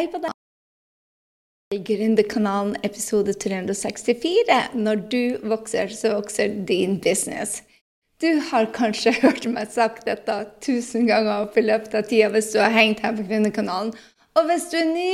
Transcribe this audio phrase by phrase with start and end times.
[0.00, 0.32] Hei på deg!
[1.84, 7.58] Gründerkanalen episode 364 Når du vokser, så vokser din business.
[8.16, 12.48] Du har kanskje hørt meg sagt dette tusen ganger opp i løpet av tida hvis
[12.54, 13.92] du har hengt her på Gründerkanalen.
[14.40, 15.12] Og hvis du er ny,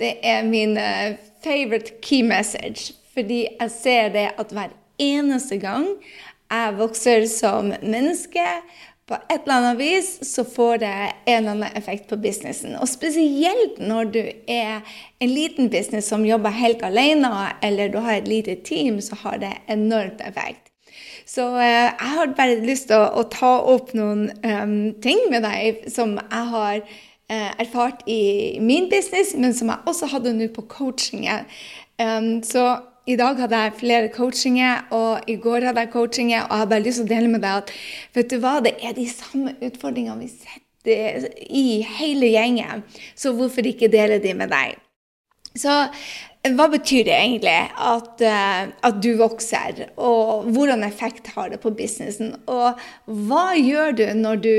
[0.00, 2.96] det er min eh, favorite key message.
[3.12, 4.72] Fordi jeg ser det at hver
[5.12, 5.90] eneste gang
[6.48, 8.48] jeg vokser som menneske,
[9.12, 10.92] på et eller annet vis så får det
[11.26, 12.76] en eller annen effekt på businessen.
[12.80, 14.80] Og spesielt når du er
[15.20, 17.30] en liten business som jobber helt alene,
[17.62, 20.72] eller du har et lite team, så har det enormt effekt.
[21.28, 25.44] Så eh, jeg har bare lyst til å, å ta opp noen um, ting med
[25.46, 30.48] deg som jeg har eh, erfart i min business, men som jeg også hadde nå
[30.56, 31.46] på coachingen.
[32.00, 32.64] Um, så
[33.06, 36.46] i dag hadde jeg flere coachinger, og i går hadde jeg coachinger.
[36.48, 37.72] Og jeg bare lyst til å dele med deg at
[38.14, 42.84] vet du hva, det er de samme utfordringene vi setter i hele gjengen.
[43.18, 44.78] Så hvorfor ikke dele de med deg?
[45.58, 45.82] Så
[46.42, 51.70] hva betyr det egentlig at, uh, at, du vokser, og hvordan effekt har det på
[51.78, 52.32] businessen?
[52.50, 52.80] Og
[53.28, 54.56] hva gjør du når du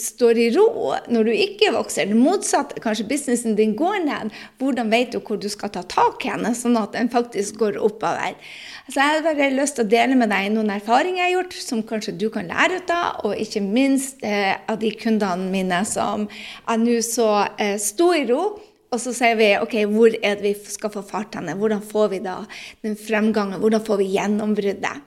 [0.00, 2.08] står i ro, når du ikke vokser?
[2.08, 4.32] Det motsatte, kanskje businessen din går ned.
[4.56, 8.32] Hvordan vet du hvor du skal ta tak henne, sånn at den faktisk går oppover?
[8.88, 11.58] Så jeg har bare lyst til å dele med deg noen erfaringer jeg har gjort,
[11.66, 15.82] som kanskje du kan lære ut av, og ikke minst uh, av de kundene mine
[15.84, 18.46] som jeg nå så uh, sto i ro
[18.96, 21.56] og så sier vi OK, hvor er det vi skal få fart henne?
[21.60, 22.38] Hvordan får vi da
[22.84, 23.60] den fremgangen?
[23.60, 25.04] Hvordan får vi gjennombruddet?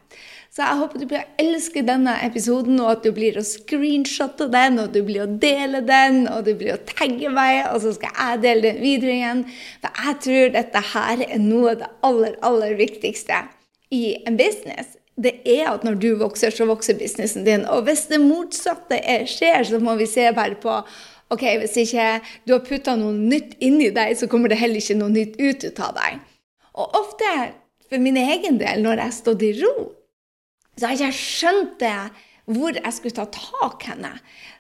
[0.50, 4.48] Så jeg håper du blir å elske denne episoden, og at du blir å screenshotte
[4.50, 7.94] den, og du blir å dele den, og du blir å tagge meg, og så
[7.96, 9.44] skal jeg dele den videre igjen.
[9.84, 13.44] For jeg tror dette her er noe av det aller, aller viktigste
[13.94, 14.98] i en business.
[15.20, 17.68] Det er at når du vokser, så vokser businessen din.
[17.70, 20.82] Og hvis det motsatte skjer, så må vi se bare på
[21.34, 22.08] ok, hvis ikke
[22.48, 25.84] du har putta noe nytt inni deg, så kommer det heller ikke noe nytt ut
[25.86, 26.22] av deg.
[26.80, 27.34] Og ofte,
[27.90, 29.76] for min egen del, når jeg har stått i ro,
[30.80, 32.00] så har jeg ikke skjønt det
[32.50, 34.14] hvor jeg skulle ta tak henne.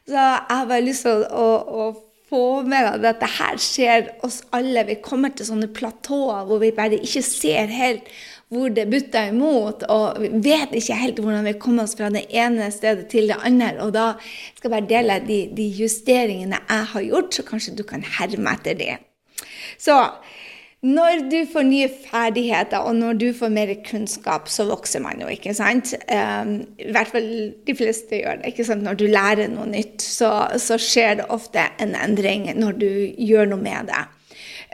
[0.05, 1.85] Så jeg har bare lyst til å, å, å
[2.29, 4.85] få med at dette her skjer oss alle.
[4.89, 8.11] Vi kommer til sånne platåer hvor vi bare ikke ser helt
[8.49, 12.25] hvor det butter imot, og vi vet ikke helt hvordan vi kommer oss fra det
[12.33, 13.75] ene stedet til det andre.
[13.85, 14.07] Og da
[14.57, 18.57] skal jeg bare dele de, de justeringene jeg har gjort, så kanskje du kan herme
[18.57, 18.97] etter det.
[19.77, 19.99] Så
[20.81, 25.27] når du får nye ferdigheter, og når du får mer kunnskap, så vokser man jo,
[25.27, 25.91] ikke sant?
[26.07, 27.27] Um, I hvert fall
[27.67, 28.53] de fleste gjør det.
[28.53, 28.85] ikke sant?
[28.87, 32.89] Når du lærer noe nytt, så, så skjer det ofte en endring når du
[33.29, 34.05] gjør noe med det.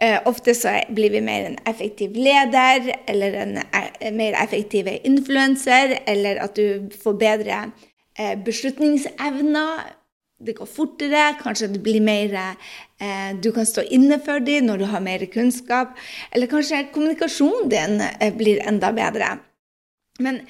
[0.02, 6.00] Eh, ofte så blir vi mer en effektiv leder eller en e mer effektiv influenser,
[6.06, 7.60] eller at du får bedre
[8.20, 9.96] eh, beslutningsevner.
[10.46, 14.84] Det går fortere, kanskje det blir mer eh, Du kan stå inne for dem når
[14.84, 15.96] du har mer kunnskap.
[16.32, 19.38] Eller kanskje kommunikasjonen din eh, blir enda bedre.
[20.20, 20.42] Men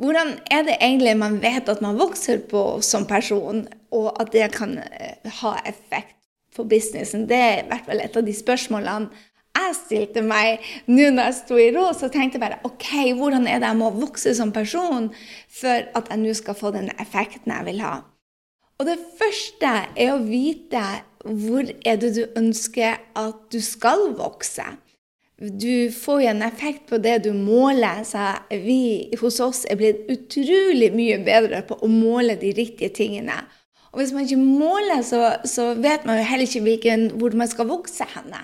[0.00, 4.50] hvordan er det egentlig man vet at man vokser på som person, og at det
[4.56, 6.13] kan eh, ha effekt
[6.54, 7.28] for businessen?
[7.30, 11.36] Det er i hvert fall et av de spørsmålene jeg stilte meg nå når jeg
[11.38, 11.86] sto i ro.
[11.94, 12.88] Så tenkte jeg bare OK,
[13.18, 15.10] hvordan er det jeg må vokse som person
[15.60, 17.96] for at jeg nå skal få den effekten jeg vil ha?
[18.82, 20.82] Og det første er å vite
[21.24, 24.66] hvor er det du ønsker at du skal vokse.
[25.38, 28.02] Du får jo en effekt på det du måler.
[28.06, 33.44] Så vi hos oss er blitt utrolig mye bedre på å måle de riktige tingene.
[33.94, 37.50] Og hvis man ikke måler, så, så vet man jo heller ikke hvilken, hvor man
[37.50, 38.40] skal vokse henne.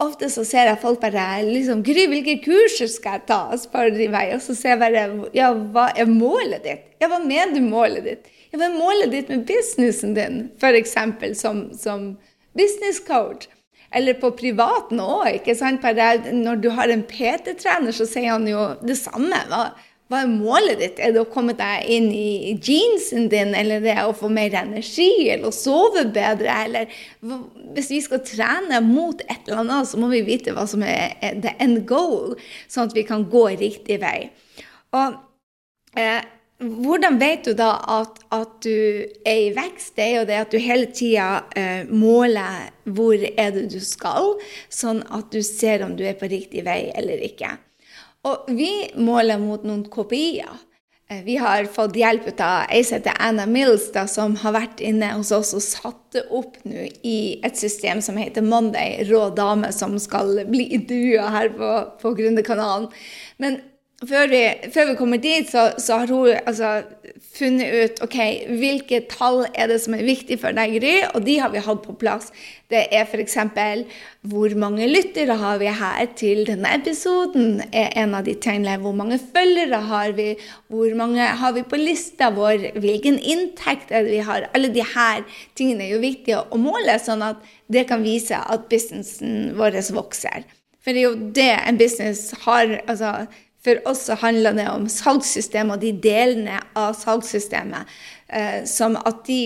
[0.00, 4.08] Ofte så ser jeg folk bare liksom, 'Gry, hvilke kurser skal jeg ta?' spør de
[4.12, 4.34] meg.
[4.36, 8.04] Og så ser jeg bare 'Ja, hva er målet ditt?' Ja, hva mener du målet
[8.04, 8.28] ditt?
[8.52, 10.50] Ja, hva er målet ditt med businessen din?
[10.60, 10.96] F.eks.
[11.40, 12.16] Som, som
[12.56, 13.48] business coach.
[13.92, 15.44] Eller på privaten òg.
[16.32, 19.44] Når du har en PT-trener, så sier han jo det samme.
[19.48, 19.70] Hva,
[20.06, 21.00] hva er målet ditt?
[21.02, 25.26] Er det å komme deg inn i jeansen din, eller det å få mer energi,
[25.32, 26.52] eller å sove bedre?
[26.62, 26.92] Eller
[27.74, 31.16] hvis vi skal trene mot et eller annet, så må vi vite hva som er
[31.42, 32.36] the end goal,
[32.70, 34.30] sånn at vi kan gå riktig vei.
[34.94, 35.18] Og
[35.98, 36.22] eh,
[36.62, 39.96] hvordan vet du da at, at, du er i vekst?
[39.98, 41.28] Det er jo det at du hele tida
[41.58, 44.36] eh, måler hvor er det du skal,
[44.70, 47.56] sånn at du ser om du er på riktig vei eller ikke.
[48.26, 50.50] Og vi måler mot noen kopier.
[51.10, 54.82] Eh, vi har fått hjelp av ei som heter Anna Mills, da, som har vært
[54.82, 59.28] inne hos oss og satt det opp nå i et system som heter Monday, rå
[59.36, 62.90] dame som skal bli intervjua her på, på Gründerkanalen.
[63.42, 63.60] Men
[64.04, 64.40] før vi,
[64.74, 66.82] før vi, kommer dit, så, så har hun altså,
[67.36, 68.16] funnet ut ok,
[68.60, 71.80] hvilke tall er det som er viktig for deg, Gry, og de har vi hatt
[71.80, 72.28] på plass.
[72.68, 73.38] Det er f.eks.
[74.28, 78.76] hvor mange lyttere har vi her til denne episoden, er en av de tegnene.
[78.82, 80.28] Hvor mange følgere har vi?
[80.68, 82.76] Hvor mange har vi på lista vår?
[82.82, 84.50] Hvilken inntekt er det vi har?
[84.52, 85.24] Alle de her
[85.56, 87.40] tingene er jo viktige å måle, sånn at
[87.72, 90.44] det kan vise at businessen vår vokser.
[90.84, 92.76] For det er jo det en business har.
[92.86, 93.26] altså
[93.66, 97.90] for oss handler det om salgssystemet og de delene av salgssystemet
[98.28, 99.40] eh, som at de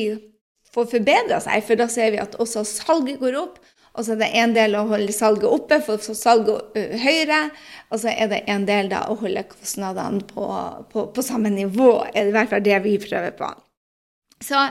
[0.75, 1.65] får forbedra seg.
[1.67, 3.59] For da ser vi at også salget går opp.
[3.99, 7.41] Og så er det en del å holde salget oppe for så salget uh, høyere.
[7.91, 10.47] Og så er det en del da å holde kostnadene på,
[10.93, 11.91] på, på samme nivå.
[12.13, 13.51] er det i hvert fall det vi prøver på.
[14.41, 14.63] Så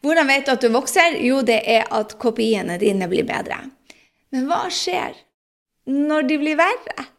[0.00, 1.18] hvordan vet du at du vokser?
[1.20, 3.58] Jo, det er at kopiene dine blir bedre.
[4.30, 5.18] Men hva skjer
[5.90, 7.09] når de blir verre?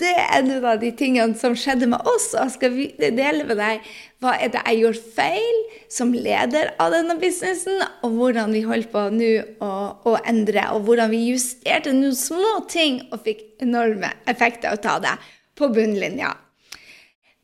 [0.00, 2.30] Det er en av de tingene som skjedde med oss.
[2.34, 2.78] Og jeg skal
[3.18, 3.88] dele med deg
[4.24, 5.58] hva er det jeg gjorde feil
[5.92, 11.12] som leder av denne businessen, og hvordan vi holdt på nå å, endre, og hvordan
[11.12, 15.14] vi justerte noen små ting og fikk enorme effekter ut av det
[15.58, 16.32] på bunnlinja.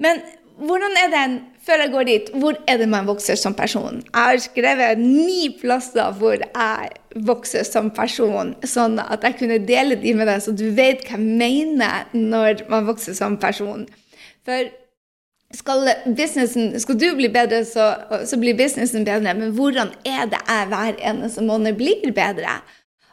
[0.01, 0.23] Men
[0.61, 1.25] hvordan er det
[1.65, 4.01] før jeg går dit, hvor er det man vokser som person?
[4.07, 6.91] Jeg har skrevet ni plasser hvor jeg
[7.27, 11.17] vokser som person, sånn at jeg kunne dele de med deg, så du vet hva
[11.17, 13.87] jeg mener når man vokser som person.
[14.49, 14.71] For
[15.57, 15.89] skal,
[16.79, 17.93] skal du bli bedre, så,
[18.27, 19.35] så, blir businessen bedre.
[19.35, 22.61] Men hvordan er det jeg hver eneste måned blir bedre?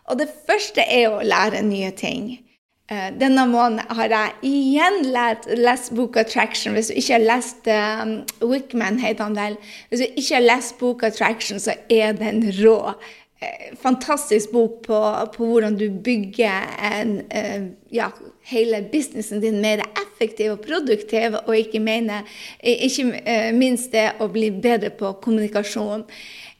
[0.07, 2.37] Og det første er å lære nye ting.
[2.91, 6.71] Uh, denne måneden har jeg igjen lært, lest boka 'Attraction'.
[6.71, 8.13] Hvis du ikke har lest um,
[8.49, 9.57] Wickman, heter han vel.
[9.89, 12.93] Hvis du ikke har lest boka 'Attraction', så er den rå.
[13.41, 15.01] Uh, fantastisk bok på,
[15.33, 16.63] på, hvordan du bygger
[17.01, 18.07] en, uh, ja,
[18.47, 22.27] hele businessen din mer effektiv og produktiv, og ikke, mener,
[22.63, 26.07] ikke minst det å bli bedre på kommunikasjon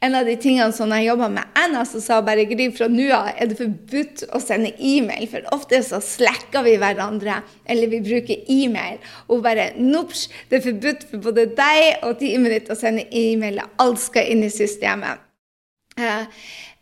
[0.00, 3.08] en av de tingene som jeg jobba med Anna, så sa bare Gry fra nå
[3.14, 5.26] av er det forbudt å sende e-mail.
[5.30, 9.00] For ofte så slekker vi hverandre, eller vi bruker e-mail.
[9.26, 13.58] Og bare Nops, det er forbudt for både deg og teamet ditt å sende e-mail.
[13.82, 15.24] Alt skal inn i systemet.
[15.98, 16.30] Uh,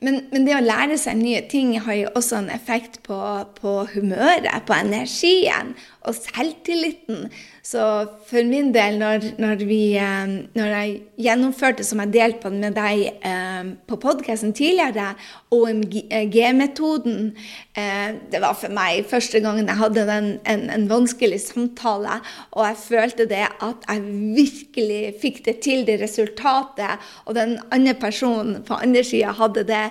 [0.05, 3.17] men, men, det å lære seg nye ting har jo også en effekt på,
[3.57, 5.73] på humøret, på energien
[6.07, 7.27] og selvtilliten.
[7.67, 7.83] Så
[8.29, 10.93] for min del, når, når, vi, eh, når jeg
[11.27, 15.15] gjennomførte, som jeg delte med deg eh, på podkasten tidligere,
[15.51, 17.33] OMG-metoden
[17.77, 22.21] eh, Det var for meg første gangen jeg hadde en, en, en, vanskelig samtale,
[22.53, 24.05] og jeg følte det at jeg
[24.37, 29.85] virkelig fikk det til, det resultatet, og den andre personen på andre sida hadde det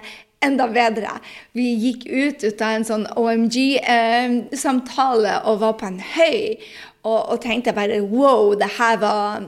[0.45, 1.11] enda bedre.
[1.57, 6.41] Vi gikk ut, ut av en sånn OMG-samtale eh, og var på en høy
[7.05, 9.43] og, og, tenkte bare wow, det her var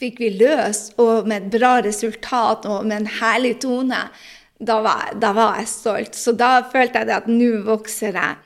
[0.00, 4.06] fikk vi løst, og med et bra resultat og med en herlig tone.
[4.56, 6.16] Da var, da var jeg stolt.
[6.16, 8.38] Så da følte jeg at nå vokser jeg.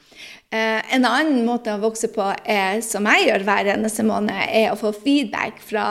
[0.51, 4.73] Eh, en annen måte å vokse på, er, som jeg gjør hver eneste måned, er
[4.73, 5.87] å få feedback fra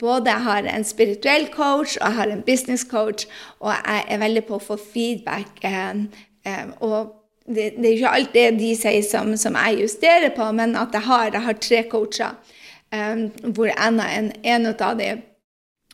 [0.00, 3.26] både jeg har en spirituell coach og jeg har en business coach,
[3.60, 5.64] og jeg er veldig på å få feedback.
[5.64, 6.04] Eh,
[6.48, 7.16] eh, og
[7.46, 11.06] det, er ikke alt det de sier som, som, jeg justerer på, men at jeg
[11.06, 12.36] har, jeg har tre coacher,
[12.94, 15.26] um, hvor en av en, en av dem.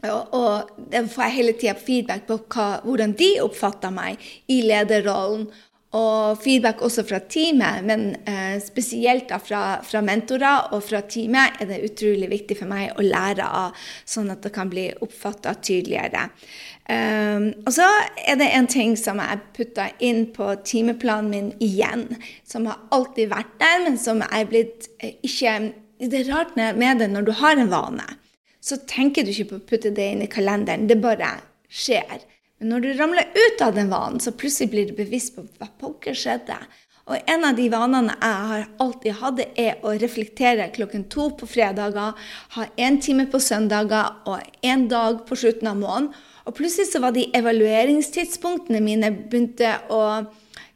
[0.05, 4.21] Og da får jeg hele tida feedback på hva, hvordan de oppfatter meg
[4.53, 5.47] i lederrollen.
[5.95, 11.61] Og feedback også fra teamet, men eh, spesielt da fra, fra, mentorer og fra teamet
[11.63, 15.55] er det utrolig viktig for meg å lære av, sånn at det kan bli oppfatta
[15.63, 16.27] tydeligere.
[16.87, 17.87] Um, og så
[18.27, 22.05] er det en ting som jeg putta inn på timeplanen min igjen,
[22.47, 25.59] som har alltid vært der, men som er blitt eh, ikke
[25.97, 28.05] Det er rart med det når du har en vane,
[28.61, 30.85] så tenker du ikke på å putte det inn i kalenderen.
[30.91, 31.31] Det bare
[31.73, 32.21] skjer.
[32.59, 35.69] Men når du ramler ut av den vanen, så plutselig blir du bevisst på hva
[35.81, 36.57] pokker skjedde.
[37.07, 41.47] Og en av de vanene jeg har alltid hatt, er å reflektere klokken to på
[41.47, 42.17] fredager,
[42.57, 46.09] ha én time på søndager og én dag på slutten av måneden.
[46.47, 50.01] Og plutselig så var de evalueringstidspunktene mine begynte å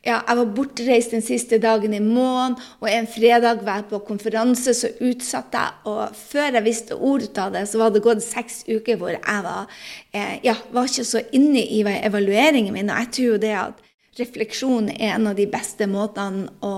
[0.01, 4.01] ja, jeg var bortreist den siste dagen i måneden, og en fredag var jeg på
[4.07, 5.77] konferanse, så utsatte jeg.
[5.93, 9.45] Og før jeg visste ordet av det, så var det gått seks uker hvor jeg
[9.45, 9.69] var,
[10.17, 12.89] eh, ja, var ikke så inne i evalueringen min.
[12.89, 13.85] Og jeg tror jo det at
[14.21, 16.75] refleksjon er en av de beste måtene å,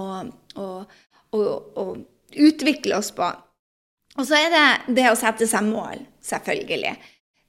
[0.58, 0.68] å,
[1.30, 1.40] å,
[1.78, 1.86] å
[2.34, 3.30] utvikle oss på.
[4.18, 6.96] Og så er det det å sette seg mål, selvfølgelig.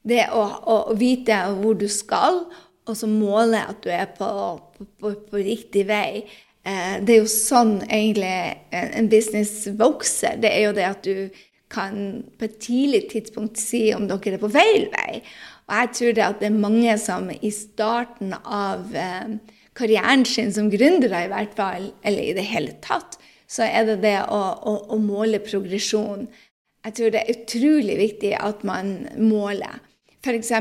[0.03, 2.43] Det å, å vite hvor du skal,
[2.87, 4.27] og så måle at du er på,
[4.75, 6.23] på, på, på riktig vei.
[6.63, 8.35] Eh, det er jo sånn egentlig
[8.71, 10.39] en business vokser.
[10.43, 14.41] Det er jo det at du kan på et tidlig tidspunkt si om dere er
[14.41, 15.23] på feil vei.
[15.67, 19.37] Og jeg tror det at det er mange som i starten av eh,
[19.77, 23.17] karrieren sin som gründere, i hvert fall, eller i det hele tatt,
[23.49, 26.27] så er det det å, å, å måle progresjon.
[26.83, 29.79] Jeg tror det er utrolig viktig at man måler.
[30.23, 30.51] F.eks.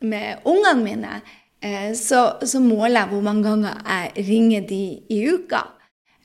[0.00, 1.36] med ungene mine eh,
[1.94, 5.60] så, så, måler jeg hvor mange ganger jeg ringer de i uka.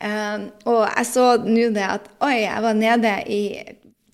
[0.06, 3.42] Um, og jeg så nå det at oi, jeg var nede i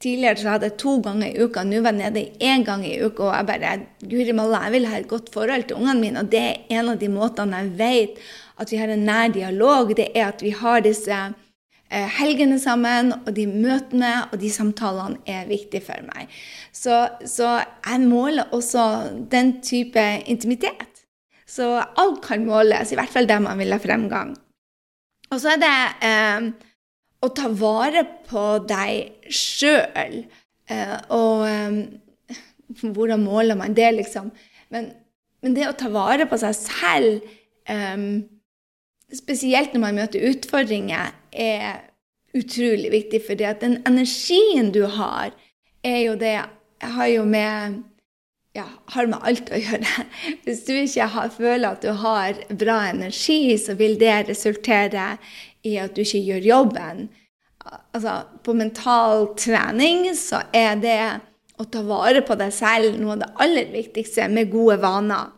[0.02, 2.82] Tidligere så hadde jeg to ganger i uka, nå var jeg nede i én gang
[2.82, 3.28] i uka.
[3.28, 6.24] Og jeg bare Guri malla, jeg vil ha et godt forhold til ungene mine.
[6.24, 8.24] Og det er en av de måtene jeg vet
[8.58, 9.94] at vi har en nær dialog.
[9.98, 11.20] Det er at vi har disse
[11.92, 16.34] eh, helgene sammen, og de møtene og de samtalene er viktige for meg.
[16.74, 18.88] Så, så jeg måler også
[19.30, 20.91] den type intimitet.
[21.52, 24.36] Så alt kan måles, i hvert fall der man vil ha fremgang.
[25.32, 25.76] Og så er det
[26.08, 26.48] eh,
[27.24, 30.22] å ta vare på deg sjøl.
[30.72, 31.80] Eh, og eh,
[32.82, 34.32] hvordan måler man det, liksom?
[34.72, 34.92] Men,
[35.44, 37.30] men, det å ta vare på seg selv,
[37.68, 38.08] eh,
[39.12, 41.88] spesielt når man møter utfordringer, er
[42.38, 43.24] utrolig viktig.
[43.28, 45.36] For den energien du har,
[45.84, 47.82] er jo det jeg har jo med
[48.58, 50.06] ja, har med alt å gjøre.
[50.46, 55.16] Hvis du ikke har, føler at du har bra energi, så vil det resultere
[55.68, 57.04] i at du ikke gjør jobben.
[57.94, 61.02] Altså, på mental trening så er det
[61.62, 65.30] å ta vare på deg selv noe av det aller viktigste med gode vaner.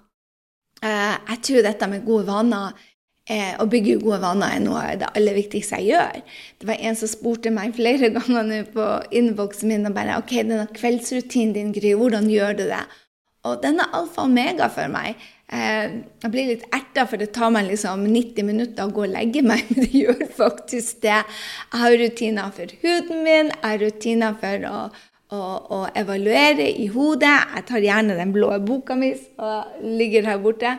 [0.84, 2.89] Eh, jeg tror dette med gode vaner
[3.24, 6.17] å bygge gode vaner er noe av det aller viktigste jeg gjør.
[6.60, 10.67] Det var en som spurte meg flere ganger på innboksen min og bare OK, denne
[10.75, 12.84] kveldsrutinen din, Gry, hvordan gjør du det?
[13.43, 15.19] Og den er alfa og omega for meg.
[15.53, 19.12] Eh, jeg blir litt erta, for det tar meg liksom 90 minutter å gå og
[19.13, 21.19] legge meg, men det gjør faktisk det.
[21.71, 24.77] Jeg har rutiner for huden min, jeg har rutiner for å,
[25.35, 25.41] å,
[25.77, 27.35] å evaluere i hodet.
[27.57, 30.77] Jeg tar gjerne den blå boka mi som ligger her borte.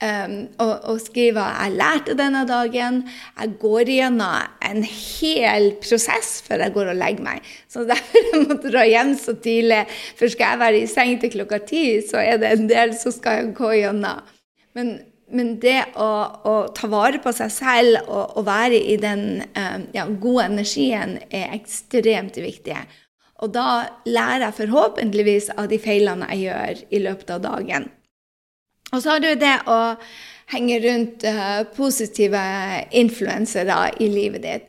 [0.00, 3.02] Um, og, og skriver jeg lærte denne dagen.
[3.36, 7.50] Jeg går gjennom en hel prosess før jeg går og legger meg.
[7.68, 9.82] Så derfor jeg måtte dra hjem så tidlig.
[10.16, 13.12] For skal jeg være i seng til klokka ti, så er det en del som
[13.12, 14.24] skal gå gjennom.
[14.78, 14.94] Men,
[15.36, 16.08] men det å,
[16.48, 21.18] å, ta vare på seg selv og, og være i den um, ja, gode energien
[21.28, 22.80] er ekstremt viktig.
[23.44, 27.90] Og da lærer jeg forhåpentligvis av de feilene jeg gjør i løpet av dagen.
[28.90, 29.78] Og så har du det å
[30.50, 32.42] henge rundt uh, positive
[32.90, 34.68] influensere i livet ditt.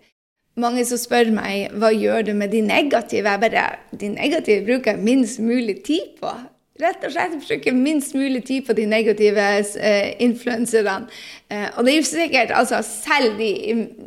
[0.62, 3.30] Mange som spør meg hva gjør du med de negative.
[3.30, 6.34] Jeg bare, De negative bruker jeg minst mulig tid på
[6.82, 9.48] rett og slett bruke minst mulig tid på de negative
[9.80, 11.08] eh, influenserne.
[11.52, 13.52] Eh, og det er jo sikkert altså, selv de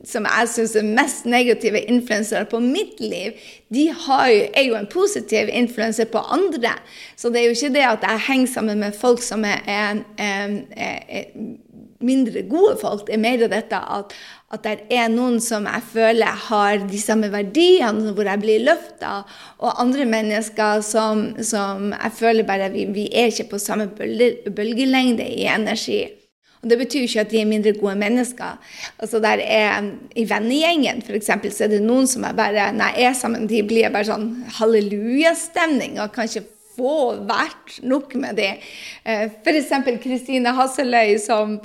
[0.09, 3.37] som jeg syns er mest negative influensere på mitt liv,
[3.75, 6.77] de jo, er jo en positiv influenser på andre.
[7.17, 10.03] Så det er jo ikke det at jeg henger sammen med folk som er, er,
[10.19, 10.59] er,
[11.09, 11.25] er
[12.07, 13.07] mindre gode folk.
[13.07, 14.17] Det er mer av dette at,
[14.55, 19.23] at det er noen som jeg føler har de samme verdiene, hvor jeg blir løfta,
[19.61, 25.27] og andre mennesker som, som jeg føler bare vi, vi er ikke på samme bølgelengde
[25.27, 26.05] i energi.
[26.65, 28.57] Og Det betyr ikke at de er mindre gode mennesker.
[28.99, 32.97] Altså der er, I vennegjengen for eksempel, så er det noen som er bare Når
[32.97, 36.01] jeg er sammen, de blir bare sånn hallelujastemning.
[36.01, 36.97] og kan ikke få
[37.29, 38.53] vært nok med det.
[39.05, 39.73] Eh, F.eks.
[40.03, 41.59] Kristine Hasseløy, som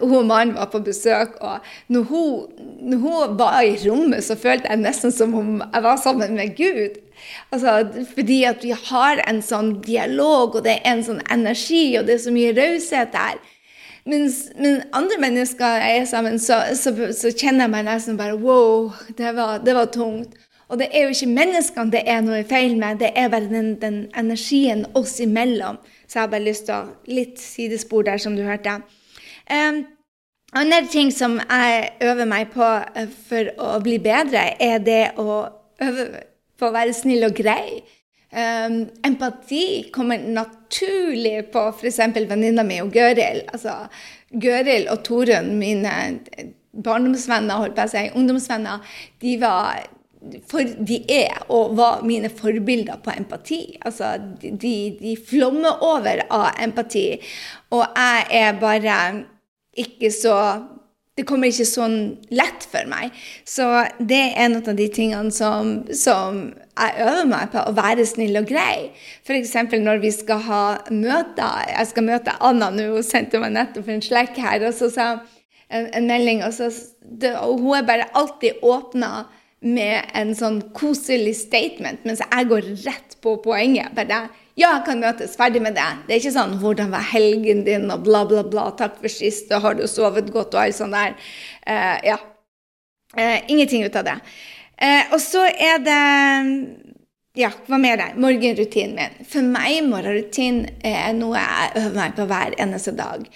[0.00, 4.36] hun og mannen var på besøk, og når hun, når hun, var i rommet, så
[4.36, 7.00] følte jeg nesten som om jeg var sammen med Gud.
[7.52, 12.08] Altså, fordi at vi har en sånn dialog, og det er en sånn energi, og
[12.08, 13.42] det er så mye raushet der.
[14.04, 18.90] Mens, men andre mennesker er sammen, så, så, så, kjenner jeg meg nesten bare Wow,
[19.16, 20.34] det var, det var, tungt.
[20.68, 23.74] Og det er jo ikke menneskene det er noe feil med, det er bare den,
[23.80, 25.78] den energien oss imellom.
[26.04, 28.82] Så jeg har bare lyst til å Litt sidespor der, som du hørte.
[29.50, 29.84] Um,
[30.54, 32.64] andre ting som jeg øver meg på
[32.96, 35.44] eh, for å bli bedre, er det å
[35.82, 36.06] øve
[36.58, 37.82] på å være snill og grei.
[38.34, 42.00] Um, empati kommer naturlig på f.eks.
[42.30, 43.44] venninna mi og Gøril.
[43.52, 43.84] Altså,
[44.30, 45.92] Gøril og Torunn, mine
[46.74, 49.84] barndomsvenner, holdt på å si, ungdomsvenner, de var
[50.48, 53.76] for de er og var mine forbilder på empati.
[53.84, 57.06] Altså, de, de flommer over av empati.
[57.76, 58.96] Og jeg er bare
[59.80, 60.38] ikke så
[61.14, 61.98] det kommer ikke sånn
[62.34, 63.14] lett for meg.
[63.46, 63.64] Så
[64.02, 66.40] det er en av de tingene som, som
[66.74, 68.90] jeg øver meg på, å være snill og grei.
[69.22, 69.54] F.eks.
[69.78, 71.68] når vi skal ha møter.
[71.70, 74.66] Jeg skal møte Anna nå, hun sendte meg nettopp en slekk her.
[74.66, 75.08] og så sa
[75.70, 76.72] en, en melding, og, så,
[77.06, 79.28] det, og hun er bare alltid åpna
[79.64, 83.94] med en sånn koselig statement, mens jeg går rett på poenget.
[83.94, 85.34] bare ja, jeg kan møtes.
[85.34, 85.86] Ferdig med det.
[86.06, 88.70] Det er ikke sånn 'Hvordan var helgen din?' og bla, bla, bla.
[88.70, 91.14] 'Takk for sist', og 'Har du sovet godt?' og alt sånt der.
[91.66, 92.18] Uh, ja.
[93.18, 94.20] Uh, ingenting ut av det.
[94.82, 96.80] Uh, og så er det
[97.36, 99.26] Ja, hva mer er Morgenrutinen min.
[99.26, 103.26] For meg morgenrutin er noe jeg øver meg på hver eneste dag.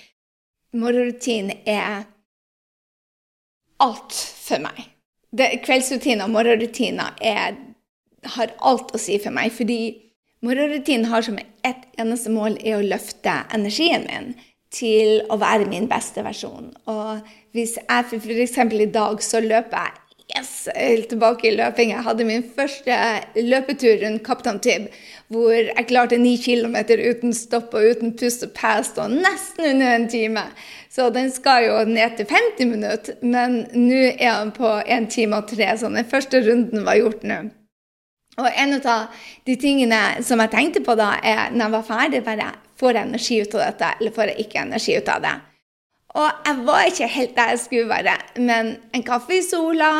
[0.72, 2.04] Morgenrutinen er
[3.80, 4.12] alt
[4.46, 4.94] for meg.
[5.34, 7.56] kveldsrutiner og morgenrutiner er,
[8.22, 9.52] har alt å si for meg.
[9.52, 10.07] fordi
[10.40, 14.35] Morgenrutinen har som ett eneste mål er å løfte energien min
[14.71, 16.71] til å være min beste versjon.
[16.87, 17.25] Og
[17.57, 18.59] hvis jeg f.eks.
[18.59, 21.90] i dag så løper jeg yes, helt tilbake i løping.
[21.90, 22.95] Jeg hadde min første
[23.35, 24.88] løpetur rundt Kaptein Tibb,
[25.33, 29.95] hvor jeg klarte ni kilometer uten stopp og uten pust og past, og nesten under
[29.97, 30.45] en time.
[30.92, 35.42] Så den skal jo ned til 50 minutter, men nå er den på 1 time
[35.42, 37.47] og 3, så den første runden var gjort nå.
[38.38, 42.23] Og en av de tingene som jeg tenkte på da, er når jeg var ferdig,
[42.26, 45.37] bare får jeg energi ut av dette, eller får jeg ikke energi ut av det?
[46.18, 49.90] Og jeg var ikke helt der jeg skulle være, men en kaffe i sola,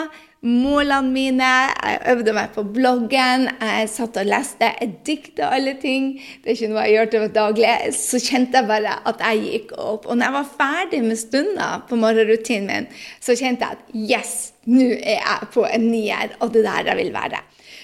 [0.47, 1.47] målene mine,
[1.83, 6.13] jeg øvde meg på bloggen, jeg satt og leste, jeg dikta alle ting.
[6.43, 7.73] Det er ikke noe jeg gjør til daglig.
[7.99, 10.07] Så kjente jeg bare at jeg gikk opp.
[10.07, 12.91] Og når jeg var ferdig med stunder på morgenrutinen min,
[13.21, 14.35] så kjente jeg at yes,
[14.71, 17.41] nå er jeg på en nier, og det er der jeg vil være.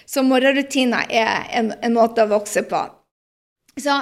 [0.07, 2.83] Så morgenrutiner er en, en, måte å vokse på.
[3.81, 3.97] Så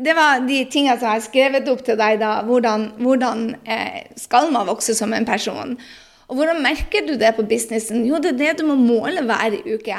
[0.00, 2.16] det var de tingene som jeg har skrevet opp til deg.
[2.22, 5.76] da, Hvordan, hvordan eh, skal man vokse som en person?
[6.32, 8.06] Og hvordan merker du det på businessen?
[8.08, 9.98] Jo, det er det du må måle hver uke.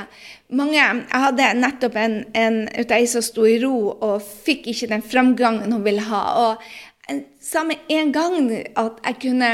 [0.50, 4.90] Mange, jeg hadde nettopp en, en ut ei som sto i ro og fikk ikke
[4.96, 6.24] den framgangen hun ville ha.
[6.48, 9.52] Og sa med en gang at jeg kunne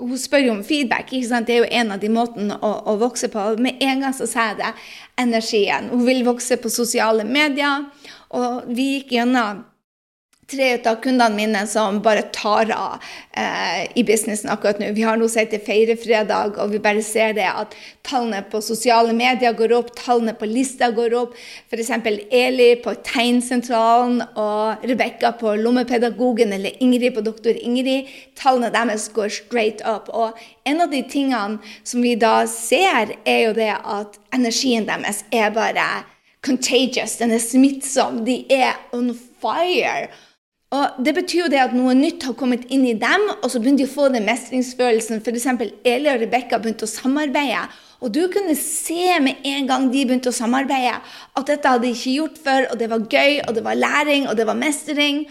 [0.00, 1.12] hun spør jo om feedback.
[1.12, 1.46] ikke sant?
[1.46, 3.46] Det er jo en av de måtene å, å vokse på.
[3.62, 4.70] Med en gang så sa jeg det.
[5.20, 5.90] Energien.
[5.92, 7.84] Hun vil vokse på sosiale medier.
[8.34, 9.60] Og vi gikk gjennom
[10.50, 12.98] tre av kundene mine som bare tar av
[13.36, 14.90] eh, i businessen akkurat nå.
[14.96, 17.76] Vi har noe som heter Feirefredag, og vi bare ser det at
[18.06, 21.36] tallene på sosiale medier går opp, tallene på lista går opp.
[21.70, 21.92] F.eks.
[22.30, 28.10] Eli på Tegnsentralen og Rebekka på Lommepedagogen eller Ingrid på Doktor Ingrid.
[28.38, 30.10] Tallene deres går straight up.
[30.10, 35.24] Og en av de tingene som vi da ser, er jo det at energien deres
[35.34, 35.86] er bare
[36.46, 37.18] contagious.
[37.20, 38.24] Den er smittsom.
[38.24, 40.10] De er on fire.
[40.70, 43.58] Og Det betyr jo det at noe nytt har kommet inn i dem, og så
[43.58, 45.18] begynte de å få den mestringsfølelsen.
[45.18, 45.48] F.eks.
[45.82, 47.64] Eli og Rebekka begynte å samarbeide.
[48.00, 51.00] Og du kunne se med en gang de begynte å samarbeide,
[51.36, 54.28] at dette hadde de ikke gjort før, og det var gøy, og det var læring,
[54.30, 55.24] og det var mestring.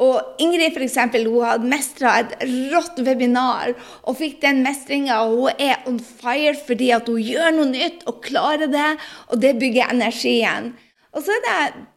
[0.00, 2.34] Og Ingrid for eksempel, hun hadde mestra et
[2.72, 3.74] rått webinar
[4.08, 5.20] og fikk den mestringa.
[5.28, 8.90] Hun er on fire fordi at hun gjør noe nytt og klarer det,
[9.28, 10.72] og det bygger energien.
[11.14, 11.89] Og så er det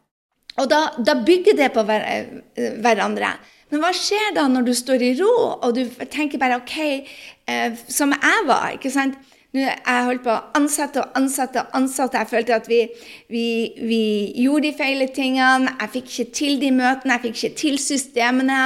[0.60, 2.04] og da, da bygger det på hver,
[2.84, 3.32] hverandre.
[3.72, 6.76] Men hva skjer da når du står i ro og du tenker bare OK,
[7.50, 8.74] eh, som jeg var?
[8.76, 9.18] ikke sant?
[9.54, 12.18] Jeg holdt på å ansette og ansette og ansette.
[12.18, 12.80] Jeg følte at vi,
[13.30, 13.44] vi,
[13.86, 13.98] vi,
[14.42, 15.76] gjorde de feile tingene.
[15.78, 18.56] Jeg fikk ikke til de møtene, jeg fikk ikke til systemene.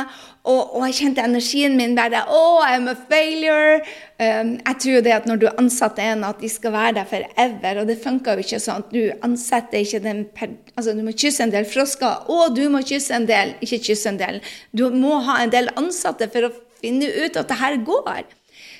[0.48, 3.82] Og, og, jeg kjente energien min bare Oh, I'm a failure.
[4.16, 7.12] Um, jeg tror jo det at når du ansetter en, at de skal være der
[7.12, 7.82] forever.
[7.82, 8.88] Og det funka jo ikke sånn.
[8.88, 12.80] Du ansetter ikke den per, altså Du må kysse en del frosker, og du må
[12.80, 14.40] kysse en del Ikke kysse en del.
[14.72, 18.37] Du må ha en del ansatte for å finne ut at det her går.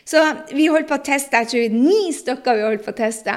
[0.08, 0.24] Så
[0.56, 1.42] vi holdt på å teste.
[1.42, 3.36] Jeg tror ni stykker vi holdt på å teste.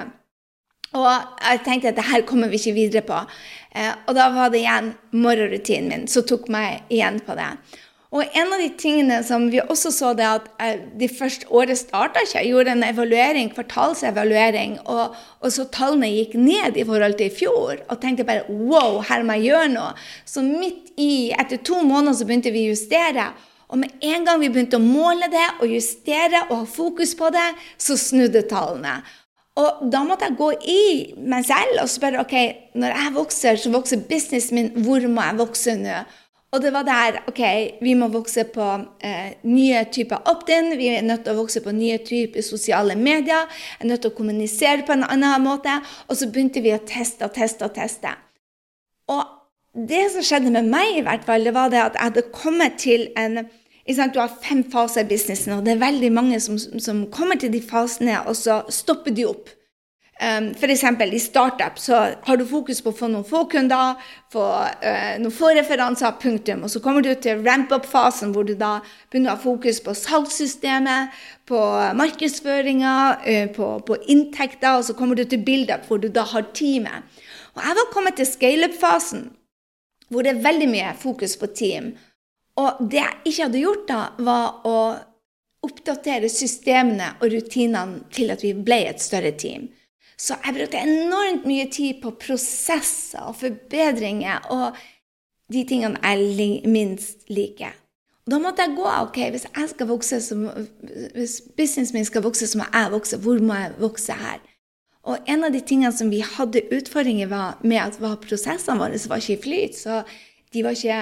[0.96, 3.20] Og jeg tenkte at det her kommer vi ikke videre på.
[3.76, 7.54] Eh, og da var det igjen morgenrutinen min som tok meg igjen på det.
[8.12, 11.80] Og en av de tingene som vi også så, det at eh, de første året
[11.80, 12.42] starta ikke.
[12.42, 17.38] Jeg gjorde en evaluering, kvartalsevaluering, og, og, så tallene gikk ned i forhold til i
[17.38, 17.86] fjor.
[17.88, 19.94] Og tenkte bare wow, her må jeg gjøre noe.
[20.28, 23.32] Så midt i, etter to måneder så begynte vi å justere.
[23.72, 27.32] Og med en gang vi begynte å måle det og justere og ha fokus på
[27.34, 27.48] det,
[27.80, 29.00] så snudde tallene.
[29.60, 30.82] Og da måtte jeg gå i
[31.28, 32.36] meg selv og spørre ok,
[32.80, 34.70] når jeg vokser, så vokser businessen min.
[34.84, 36.02] Hvor må jeg vokse nå?
[36.52, 37.42] Og det var der OK,
[37.80, 38.66] vi må vokse på
[39.08, 40.74] eh, nye typer opt-in.
[40.80, 43.48] Vi er nødt til å vokse på nye typer sosiale medier.
[43.48, 45.78] Jeg er nødt til å kommunisere på en annen måte.
[46.10, 48.12] Og så begynte vi å teste og teste og teste.
[49.12, 49.24] Og
[49.88, 52.80] det som skjedde med meg, i hvert fall, det var det at jeg hadde kommet
[52.84, 53.46] til en
[53.88, 57.52] Du har fem faser i businessen, og det er veldig mange som, som kommer til
[57.54, 59.50] de fasene, og så stopper de opp.
[60.22, 60.84] Um, F.eks.
[61.14, 63.98] i startup så har du fokus på å få noen få kunder,
[64.30, 64.44] få
[64.84, 66.62] uh, noen få referanser, punktum.
[66.62, 68.76] Og så kommer du til ramp-up-fasen, hvor du da
[69.10, 71.18] begynner å ha fokus på salgssystemet,
[71.50, 71.62] på
[71.98, 72.94] markedsføringa,
[73.26, 77.10] uh, på, på, inntekter, og så kommer du til build-up, hvor du da har teamet.
[77.58, 79.26] Og jeg var kommet til scale-up-fasen,
[80.14, 81.96] hvor det er veldig mye fokus på team.
[82.60, 84.78] Og det jeg ikke hadde gjort da, var å
[85.62, 89.70] oppdatere systemene og rutinene til at vi ble et større team.
[90.22, 94.78] Så jeg brukte enormt mye tid på prosesser og forbedringer og
[95.52, 97.74] de tingene jeg minst liker.
[98.30, 100.36] Da måtte jeg gå ok, hvis jeg vokse, så,
[101.18, 103.18] hvis businessen min skal vokse, så må jeg vokse.
[103.18, 104.44] Hvor må jeg vokse her?
[105.10, 107.32] Og en av de tingene som vi hadde utfordringer
[107.66, 109.80] med, at var prosessene våre var ikke i flyt.
[109.80, 110.04] Så
[110.54, 111.00] de var ikke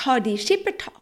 [0.00, 0.96] tar de skippertak.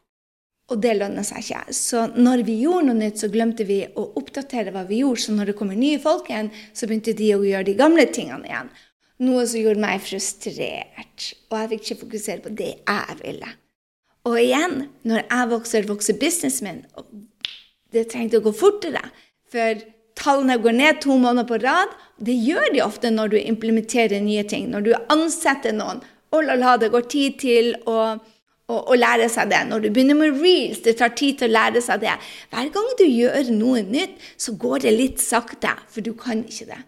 [0.69, 1.63] Og det lønner seg ikke.
[1.73, 5.23] Så når vi gjorde noe nytt, så glemte vi å oppdatere hva vi gjorde.
[5.25, 8.51] Så når det kommer nye folk igjen, så begynte de å gjøre de gamle tingene
[8.51, 8.69] igjen.
[9.25, 11.31] Noe som gjorde meg frustrert.
[11.49, 13.55] Og jeg fikk ikke fokusere på det jeg ville.
[14.29, 14.77] Og igjen,
[15.09, 16.85] når jeg vokser, vokser businessen min.
[17.01, 17.09] Og
[17.97, 19.07] det trengte å gå fortere.
[19.49, 19.81] For
[20.21, 21.97] tallene går ned to måneder på rad.
[22.21, 24.69] Det gjør de ofte når du implementerer nye ting.
[24.69, 26.05] Når du ansetter noen.
[26.29, 28.19] Oh la la, det går tid til å
[28.69, 29.63] å, å, lære seg det.
[29.69, 32.17] Når du begynner med reels, det tar tid til å lære seg det.
[32.53, 36.69] Hver gang du gjør noe nytt, så går det litt sakte, for du kan ikke
[36.73, 36.83] det.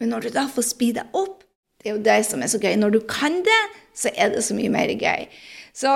[0.00, 1.42] Men når du da får speeda opp,
[1.78, 2.74] det er jo det som er så gøy.
[2.80, 3.62] Når du kan det,
[3.94, 5.28] så er det så mye mer gøy.
[5.76, 5.92] Så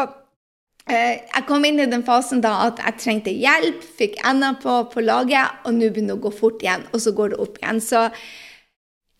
[0.86, 4.82] eh, jeg kom inn i den fasen da at jeg trengte hjelp, fikk enda på,
[4.92, 7.58] på laget, og nå begynner det å gå fort igjen, og så går det opp
[7.62, 7.82] igjen.
[7.82, 8.04] Så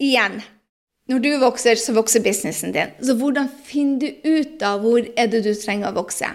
[0.03, 0.42] igjen
[1.10, 2.92] når du vokser, så vokser businessen din.
[3.02, 6.28] Så hvordan finner du ut av hvor er det du trenger å vokse?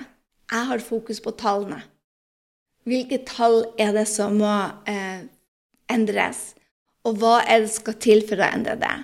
[0.52, 1.82] Jeg har fokus på tallene.
[2.88, 4.54] Hvilke tall er det som må
[4.88, 5.28] eh,
[5.92, 6.54] endres?
[7.08, 8.96] Og hva er det som skal til for å endre det?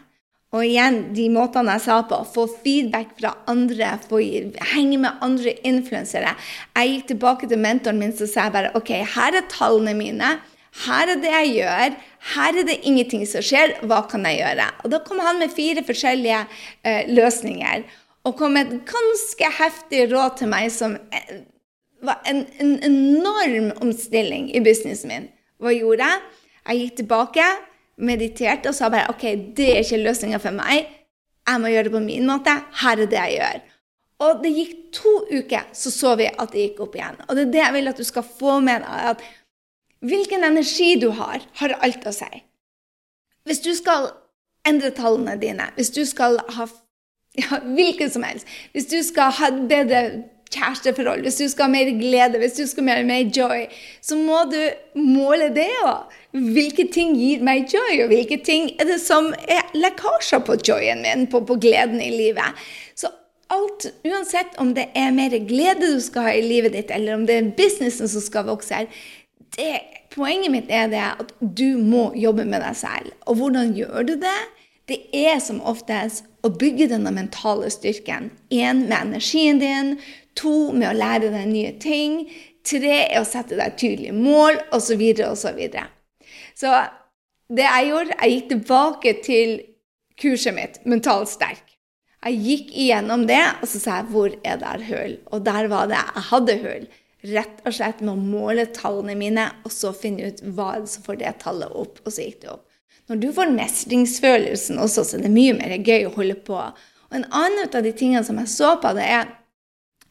[0.54, 4.19] Og igjen, de måtene jeg sa på, få feedback fra andre, få
[4.76, 6.36] henge med andre influensere.
[6.78, 10.36] Jeg gikk tilbake til mentoren min og sa bare OK, her er tallene mine.
[10.82, 11.98] Her er det jeg gjør.
[12.34, 13.76] Her er det ingenting som skjer.
[13.86, 14.70] Hva kan jeg gjøre?
[14.84, 16.40] Og Da kom han med fire forskjellige
[16.84, 17.84] eh, løsninger.
[18.24, 21.44] Og kom med et ganske heftig råd til meg som eh,
[22.04, 25.30] var en, en, enorm omstilling i businessen min.
[25.62, 26.24] Hva gjorde jeg?
[26.64, 27.46] Jeg gikk tilbake,
[28.00, 30.90] mediterte og sa bare OK, det er ikke løsninga for meg.
[31.44, 32.56] Jeg må gjøre det på min måte.
[32.82, 33.62] Her er det jeg gjør.
[34.24, 37.20] Og det gikk to uker, så så vi at det gikk opp igjen.
[37.28, 39.10] Og det er det jeg vil at du skal få med deg.
[39.12, 39.24] at
[40.04, 42.44] Hvilken energi du har, har alt å si.
[43.48, 44.12] Hvis du skal
[44.68, 46.68] endre tallene dine, hvis du skal ha
[47.39, 50.04] ja, hvilken som helst, hvis du skal ha et bedre
[50.54, 53.66] kjæresteforhold, hvis du skal ha mer glede, hvis du skal ha mer joy,
[54.06, 54.60] så må du
[55.00, 56.13] måle det òg.
[56.34, 61.04] Hvilke ting gir meg joy, og hvilke ting er det som er lekkasjer på joyen
[61.06, 62.63] min, på, på gleden i livet.
[62.98, 63.10] Så
[63.54, 67.28] alt, uansett om det er mer glede du skal ha i livet ditt, eller om
[67.30, 69.04] det er businessen som skal vokse her,
[69.58, 69.80] det,
[70.13, 73.13] poenget mitt er det at du må jobbe med deg selv.
[73.30, 74.39] Og hvordan gjør du det?
[74.89, 78.32] Det er som oftest å bygge denne mentale styrken.
[78.52, 79.94] Én med energien din.
[80.39, 82.24] To med å lære deg nye ting.
[82.66, 85.38] Tre er å sette deg tydelige mål, osv., osv.
[85.44, 89.54] Så, videre, og så, så det jeg gjorde, jeg gikk tilbake til
[90.20, 91.63] kurset mitt, Mentalt sterk.
[92.24, 95.18] Jeg gikk igjennom det, og så sa jeg hvor er der hull?
[95.36, 96.86] Og der var det jeg hadde hull
[97.24, 101.22] rett og slett med å måle tallene mine, og så finne ut hva som får
[101.22, 102.66] det tallet opp, og så gikk det opp.
[103.12, 106.60] Når du får mestringsfølelsen også, så er det mye mer gøy å holde på.
[106.60, 109.32] Og en annen av de tingene som jeg så på, det er,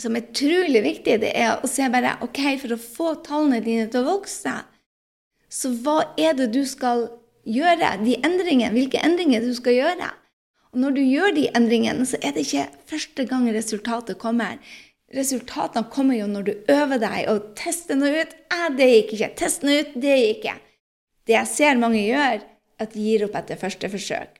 [0.00, 3.88] som er utrolig viktig, det er å se bare OK, for å få tallene dine
[3.92, 4.54] til å vokse,
[5.52, 7.06] så hva er det du skal
[7.44, 7.96] gjøre?
[8.04, 10.08] De endringene, hvilke endringer du skal gjøre?
[10.72, 14.56] Og når du gjør de endringene, så er det ikke første gang resultatet kommer
[15.16, 18.36] resultatene kommer jo når du øver deg og tester noe ut.
[18.52, 19.32] Eh, det gikk ikke.
[19.38, 19.96] Test noe ut.
[19.96, 20.56] Det gikk ikke.
[21.28, 22.46] Det jeg ser mange gjør, er
[22.82, 24.38] at de gir opp etter første forsøk.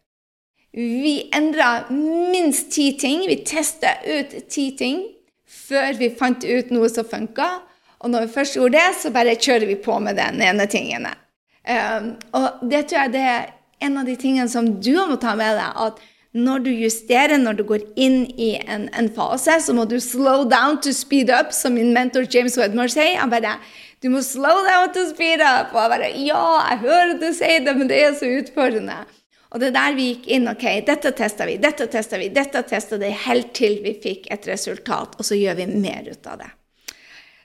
[0.73, 3.27] Vi endra minst ti ting.
[3.29, 5.05] Vi testa ut ti ting
[5.53, 7.51] før vi fant ut noe som funka.
[8.03, 11.07] Og når vi først gjorde det, så bare kjører vi på med den ene tingen.
[11.63, 13.53] Um, og det tror jeg det er
[13.87, 15.77] en av de tingene som du må ta med deg.
[15.87, 16.01] at
[16.33, 20.47] når du justerer, når du går inn i en, en, fase, så må du slow
[20.49, 23.19] down to speed up, som min mentor James Wedmore sier.
[23.21, 23.59] Han bare
[24.03, 25.75] Du må slow down to speed up.
[25.75, 29.03] Og jeg bare Ja, jeg hører du sier det, men det er så utfordrende.
[29.53, 30.49] Og det er der vi gikk inn.
[30.49, 34.49] ok, Dette testa vi, dette testa vi, dette testa vi, helt til vi fikk et
[34.49, 35.19] resultat.
[35.19, 36.51] Og så gjør vi mer ut av det.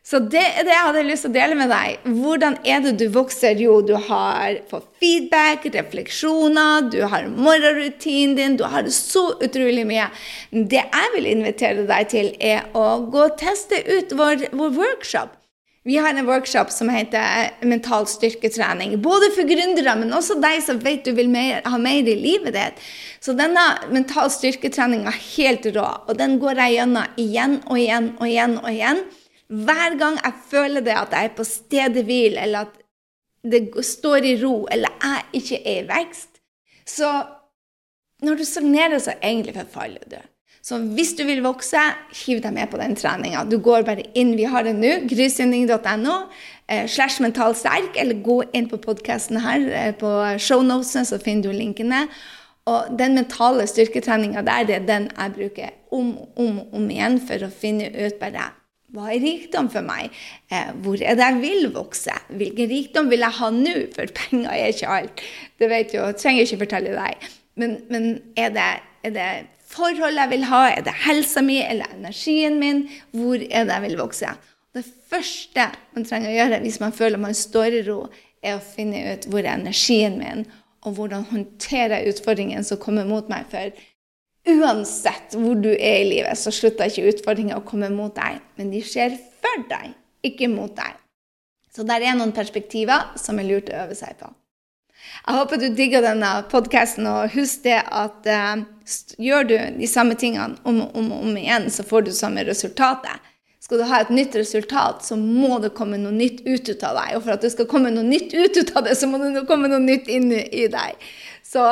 [0.08, 2.06] Så det er det jeg hadde lyst til å dele med deg.
[2.22, 3.60] Hvordan er det du vokser?
[3.60, 10.06] Jo, du har fått feedback, refleksjoner, du har morgenrutinen din, du har så utrolig mye.
[10.54, 15.36] Det jeg vil invitere deg til, er å gå og teste ut vår, vår workshop.
[15.88, 18.96] Vi har en workshop som heter mental styrketrening.
[19.04, 22.56] Både for gründere, men også deg som vet du vil mer, ha mer i livet
[22.56, 22.82] ditt.
[23.24, 28.14] Så denne mental styrketreninga er helt rå, og den går jeg gjennom igjen og igjen
[28.18, 28.60] og igjen.
[28.64, 29.08] og igjen.
[29.48, 32.80] Hver gang jeg føler det at jeg er på stedet hvil, eller at
[33.48, 36.42] det står i ro, eller jeg ikke er i vekst,
[36.88, 37.12] så
[38.24, 40.18] når du stagnerer, så egentlig forfaller du.
[40.68, 41.80] Så hvis du vil vokse,
[42.26, 43.46] hiv deg med på den treninga.
[43.48, 46.16] Du går bare inn, vi har det nå, grysynding.no,
[46.68, 50.12] eh, slash mentalsterk, eller gå inn på podkasten her, eh, på
[50.44, 52.08] shownotene, så finner du linkene.
[52.68, 57.22] Og den mentale styrketreninga der, det er den jeg bruker om og om, om igjen
[57.24, 58.50] for å finne ut bare
[58.98, 60.16] hva er rikdom for meg?
[60.50, 62.16] Eh, hvor er det jeg vil vokse?
[62.34, 63.76] Hvilken rikdom vil jeg ha nå?
[63.94, 65.24] For penger er ikke alt.
[65.62, 67.30] Det vet jo, jeg trenger ikke fortelle deg.
[67.62, 68.68] Men, men er, det,
[69.06, 69.30] er, det,
[69.70, 70.62] forhold jeg vil ha?
[70.74, 72.86] Er det helsa mi eller energien min?
[73.14, 74.34] Hvor er det jeg vil vokse?
[74.78, 78.02] Det første man trenger å gjøre hvis man føler man står i ro,
[78.46, 80.46] er å finne ut hvor er energien min,
[80.86, 83.48] og hvordan håndterer jeg utfordringen som kommer mot meg.
[83.52, 83.74] For
[84.48, 88.40] Uansett hvor du er i livet, så slutter ikke utfordringer å komme mot deg.
[88.60, 89.92] Men de skjer for deg,
[90.28, 90.96] ikke mot deg.
[91.76, 94.32] Så der er noen perspektiver som er lurt å øve seg på.
[95.28, 98.64] Jeg håper du digger denne podkasten, og husk det at uh,
[99.22, 103.24] gjør du de samme tingene om og om, om, igjen, så får du samme resultatet.
[103.62, 107.18] Skal du ha et nytt resultat, så må det komme noe nytt ut av deg.
[107.18, 109.68] Og for at det skal komme noe nytt ut av det, så må det komme
[109.68, 111.10] noe nytt inn i deg.
[111.48, 111.64] Så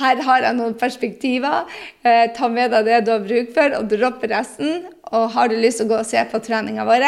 [0.00, 1.64] her har jeg noen perspektiver.
[2.04, 4.86] Eh, ta med deg det du har bruk for, og dropp resten.
[5.16, 7.06] Og har du lyst til å gå og se på treninga vår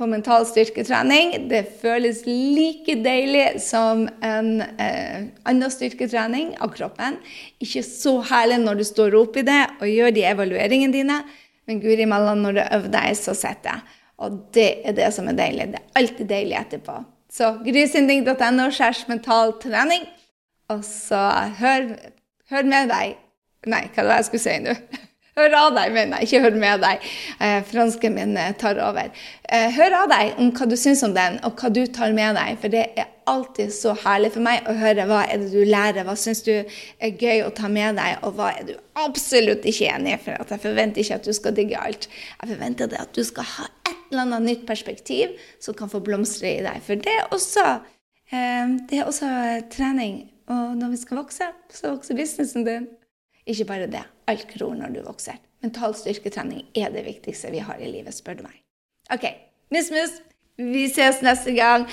[0.00, 7.18] på mental styrketrening, det føles like deilig som en eh, annen styrketrening av kroppen.
[7.60, 11.18] Ikke så herlig når du står opp i det og gjør de evalueringene dine,
[11.68, 13.98] men guri malla, når du øver deg, så sitter jeg.
[14.24, 15.68] Og det er det som er deilig.
[15.74, 16.96] Det er alltid deilig etterpå.
[17.30, 20.08] Så grysynding.no skjærs mental trening.
[20.70, 21.20] Og så
[21.60, 21.94] hør,
[22.52, 23.18] hør med deg
[23.68, 24.74] Nei, hva var det jeg skulle si nå?
[25.38, 26.26] Hør av deg, mener jeg.
[26.26, 27.04] Ikke hør med deg.
[27.44, 29.12] Eh, fransken min eh, tar over.
[29.46, 32.34] Eh, hør av deg om hva du syns om den, og hva du tar med
[32.36, 32.56] deg.
[32.60, 36.02] For det er alltid så herlig for meg å høre hva er det du lærer,
[36.08, 39.92] hva syns du er gøy å ta med deg, og hva er du absolutt ikke
[39.92, 40.18] enig i.
[40.24, 42.10] For jeg forventer ikke at du skal digge alt.
[42.40, 46.02] Jeg forventer det at du skal ha et eller annet nytt perspektiv som kan få
[46.04, 46.82] blomstre i deg.
[46.84, 47.68] For det er også,
[48.34, 49.30] eh, det er også
[49.72, 52.88] trening og når vi skal vokse, så vokser businessen din.
[53.46, 54.02] Ikke bare det.
[54.30, 55.38] Alt gror når du vokser.
[55.62, 58.60] Mental styrketrening er det viktigste vi har i livet, spør du meg.
[59.12, 59.26] OK.
[59.70, 60.18] Mus-mus,
[60.58, 61.86] vi ses neste gang.